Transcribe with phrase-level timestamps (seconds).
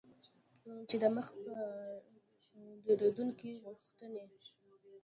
[0.89, 1.55] چې د مخ په
[2.83, 4.25] ډیریدونکي غوښتنې